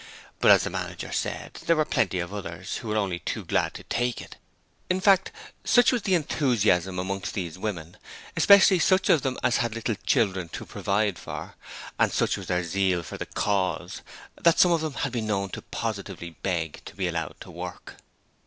[0.39, 3.75] But as the manager said, there were plenty of others who were only too glad
[3.75, 4.35] to take it.
[4.89, 5.31] In fact,
[5.63, 7.97] such was the enthusiasm amongst these women
[8.35, 11.53] especially such of them as had little children to provide for
[11.99, 14.01] and such was their zeal for the Cause,
[14.41, 17.97] that some of them have been known to positively beg to be allowed to work!